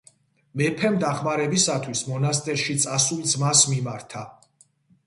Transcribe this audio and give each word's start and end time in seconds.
მეფემ 0.61 0.95
დახმარებისათვის 1.03 2.01
მონასტერში 2.09 2.79
წასულ 2.87 3.21
ძმას 3.35 3.67
მიმართა. 3.75 4.27